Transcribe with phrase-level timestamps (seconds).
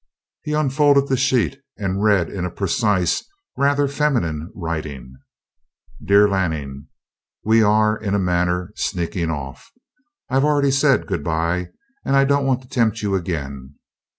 [0.41, 3.23] He unfolded the sheet and read in a precise,
[3.55, 5.13] rather feminine writing:
[6.03, 6.87] Dear Lanning:
[7.45, 9.69] We are, in a manner, sneaking off.
[10.27, 11.67] I've already said good by,
[12.03, 13.75] and I don't want to tempt you again.